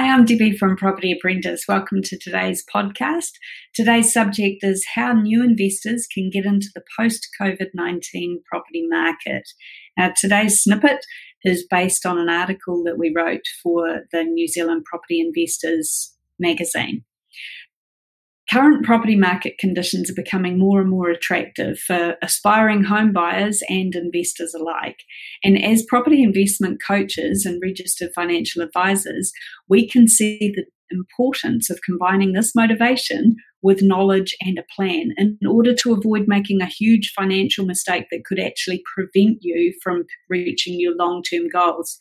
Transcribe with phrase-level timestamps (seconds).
[0.00, 1.66] Hi, I'm Debbie from Property Apprentice.
[1.68, 3.32] Welcome to today's podcast.
[3.74, 9.46] Today's subject is how new investors can get into the post COVID 19 property market.
[9.98, 11.04] Now, today's snippet
[11.44, 17.04] is based on an article that we wrote for the New Zealand Property Investors magazine.
[18.50, 23.94] Current property market conditions are becoming more and more attractive for aspiring home buyers and
[23.94, 25.04] investors alike.
[25.44, 29.32] And as property investment coaches and registered financial advisors,
[29.68, 35.38] we can see the importance of combining this motivation with knowledge and a plan in
[35.48, 40.80] order to avoid making a huge financial mistake that could actually prevent you from reaching
[40.80, 41.98] your long term goals.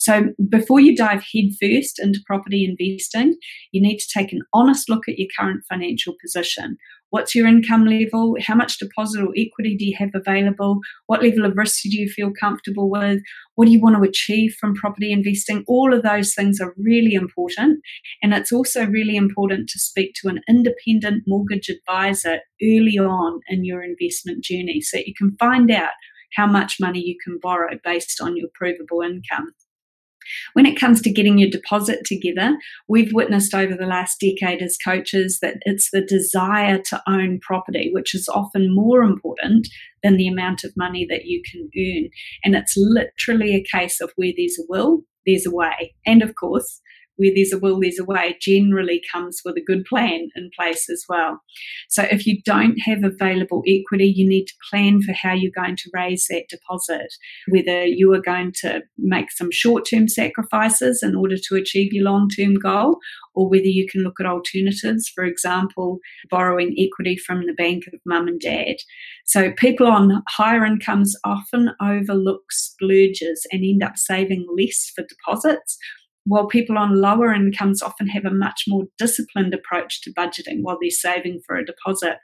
[0.00, 3.36] So, before you dive headfirst into property investing,
[3.70, 6.78] you need to take an honest look at your current financial position.
[7.10, 8.36] What's your income level?
[8.40, 10.78] How much deposit or equity do you have available?
[11.06, 13.20] What level of risk do you feel comfortable with?
[13.56, 15.64] What do you want to achieve from property investing?
[15.68, 17.80] All of those things are really important.
[18.22, 23.66] And it's also really important to speak to an independent mortgage advisor early on in
[23.66, 25.90] your investment journey so you can find out
[26.36, 29.52] how much money you can borrow based on your provable income.
[30.52, 32.56] When it comes to getting your deposit together,
[32.88, 37.90] we've witnessed over the last decade as coaches that it's the desire to own property,
[37.92, 39.68] which is often more important
[40.02, 42.08] than the amount of money that you can earn.
[42.44, 45.94] And it's literally a case of where there's a will, there's a way.
[46.06, 46.80] And of course,
[47.20, 50.88] where there's a will, there's a way generally comes with a good plan in place
[50.88, 51.40] as well.
[51.90, 55.76] So if you don't have available equity, you need to plan for how you're going
[55.76, 57.12] to raise that deposit,
[57.48, 62.04] whether you are going to make some short term sacrifices in order to achieve your
[62.04, 62.98] long term goal,
[63.34, 65.98] or whether you can look at alternatives, for example,
[66.30, 68.76] borrowing equity from the bank of mum and dad.
[69.26, 75.78] So people on higher incomes often overlook splurges and end up saving less for deposits
[76.24, 80.78] while people on lower incomes often have a much more disciplined approach to budgeting while
[80.80, 82.16] they're saving for a deposit.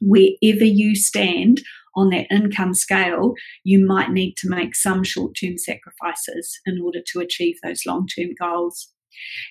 [0.00, 1.62] Wherever you stand
[1.94, 3.34] on that income scale,
[3.64, 8.06] you might need to make some short term sacrifices in order to achieve those long
[8.06, 8.92] term goals.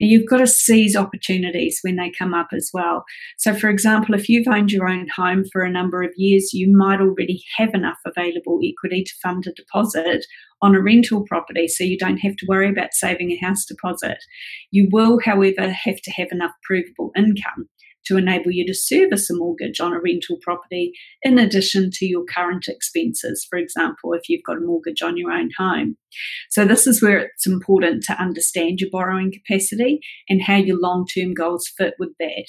[0.00, 3.04] Now, you've got to seize opportunities when they come up as well.
[3.38, 6.74] So, for example, if you've owned your own home for a number of years, you
[6.76, 10.24] might already have enough available equity to fund a deposit
[10.62, 14.18] on a rental property, so you don't have to worry about saving a house deposit.
[14.70, 17.68] You will, however, have to have enough provable income
[18.06, 22.24] to enable you to service a mortgage on a rental property in addition to your
[22.24, 25.96] current expenses, for example, if you've got a mortgage on your own home.
[26.50, 31.06] So, this is where it's important to understand your borrowing capacity and how your long
[31.06, 32.46] term goals fit with that.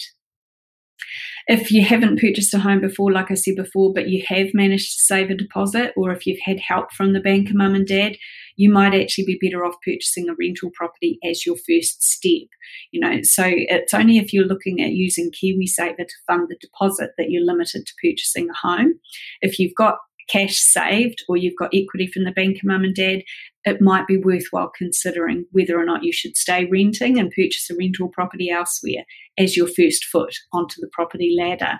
[1.48, 4.98] If you haven't purchased a home before, like I said before, but you have managed
[4.98, 8.18] to save a deposit, or if you've had help from the banker, mum and dad,
[8.58, 12.50] you might actually be better off purchasing a rental property as your first step.
[12.92, 17.12] You know, so it's only if you're looking at using KiwiSaver to fund the deposit
[17.18, 18.96] that you're limited to purchasing a home.
[19.42, 23.22] If you've got cash saved or you've got equity from the bank, mum and dad,
[23.64, 27.76] it might be worthwhile considering whether or not you should stay renting and purchase a
[27.76, 29.04] rental property elsewhere
[29.38, 31.78] as your first foot onto the property ladder.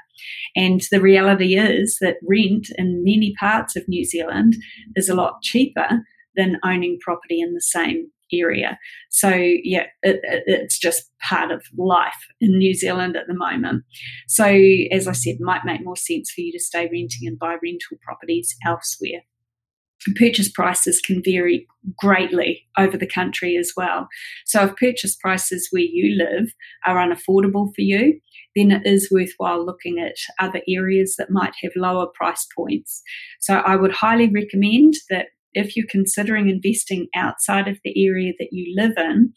[0.56, 4.56] And the reality is that rent in many parts of New Zealand
[4.96, 6.04] is a lot cheaper
[6.38, 8.78] than owning property in the same area.
[9.10, 13.84] So, yeah, it, it, it's just part of life in New Zealand at the moment.
[14.28, 14.46] So,
[14.92, 17.98] as I said, might make more sense for you to stay renting and buy rental
[18.02, 19.22] properties elsewhere.
[20.16, 24.08] Purchase prices can vary greatly over the country as well.
[24.46, 26.54] So, if purchase prices where you live
[26.86, 28.20] are unaffordable for you,
[28.56, 33.02] then it is worthwhile looking at other areas that might have lower price points.
[33.40, 38.50] So, I would highly recommend that if you're considering investing outside of the area that
[38.52, 39.34] you live in,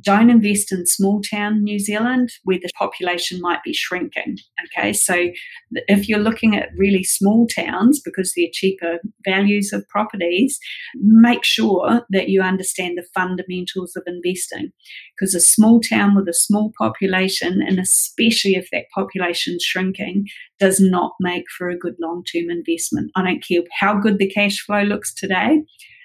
[0.00, 4.36] don't invest in small town New Zealand where the population might be shrinking.
[4.66, 5.30] Okay, so
[5.88, 10.58] if you're looking at really small towns because they're cheaper values of properties,
[10.96, 14.72] make sure that you understand the fundamentals of investing.
[15.18, 20.26] Because a small town with a small population, and especially if that population's shrinking,
[20.62, 23.10] does not make for a good long term investment.
[23.16, 25.60] I don't care how good the cash flow looks today.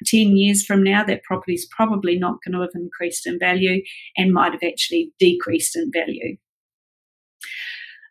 [0.07, 3.83] 10 years from now, that property is probably not going to have increased in value
[4.18, 6.38] and might have actually decreased in value.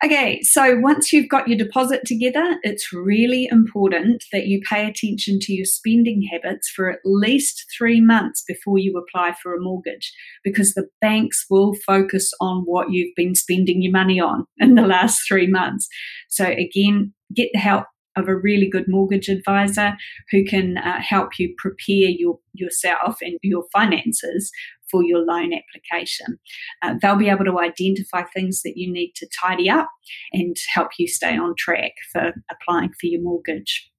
[0.04, 5.38] Okay, so once you've got your deposit together, it's really important that you pay attention
[5.40, 10.12] to your spending habits for at least three months before you apply for a mortgage
[10.44, 14.86] because the banks will focus on what you've been spending your money on in the
[14.86, 15.88] last three months.
[16.28, 19.96] So, again, get the help of a really good mortgage advisor
[20.30, 24.50] who can uh, help you prepare your yourself and your finances
[24.90, 26.38] for your loan application.
[26.82, 29.90] Uh, they'll be able to identify things that you need to tidy up
[30.32, 33.90] and help you stay on track for applying for your mortgage.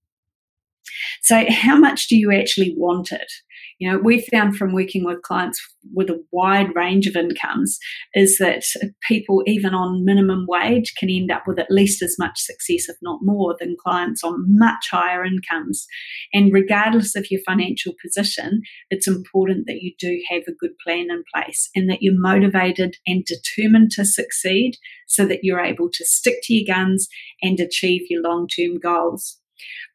[1.22, 3.32] So, how much do you actually want it?
[3.80, 5.62] You know, we found from working with clients
[5.94, 7.78] with a wide range of incomes
[8.16, 8.64] is that
[9.08, 12.98] people, even on minimum wage, can end up with at least as much success, if
[13.02, 15.86] not more, than clients on much higher incomes.
[16.34, 21.08] And regardless of your financial position, it's important that you do have a good plan
[21.12, 24.78] in place and that you're motivated and determined to succeed
[25.08, 27.08] so that you're able to stick to your guns
[27.42, 29.40] and achieve your long term goals.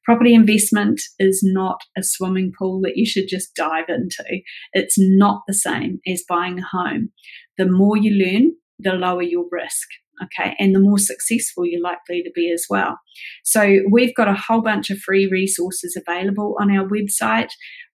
[0.04, 4.24] Property investment is not a swimming pool that you should just dive into.
[4.72, 7.10] It's not the same as buying a home.
[7.56, 9.88] The more you learn, the lower your risk.
[10.22, 12.98] Okay, and the more successful you're likely to be as well.
[13.44, 17.48] So, we've got a whole bunch of free resources available on our website,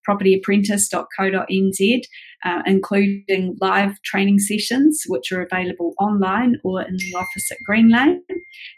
[0.07, 2.01] propertyapprentice.co.nz,
[2.45, 7.89] uh, including live training sessions, which are available online or in the office at Green
[7.91, 8.21] Lane.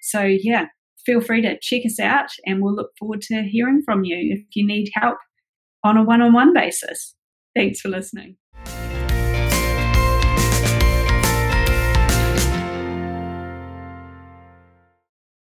[0.02, 0.66] So, yeah,
[1.04, 4.44] feel free to check us out and we'll look forward to hearing from you if
[4.54, 5.18] you need help
[5.84, 7.14] on a one on one basis.
[7.54, 8.36] Thanks for listening.